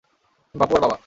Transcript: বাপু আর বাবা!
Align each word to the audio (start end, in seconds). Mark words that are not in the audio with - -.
বাপু 0.55 0.73
আর 0.75 0.81
বাবা! 0.81 0.97